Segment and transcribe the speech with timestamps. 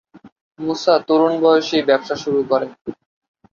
[0.59, 2.71] মুসা তরুণ বয়সেই ব্যবসা শুরু করেন।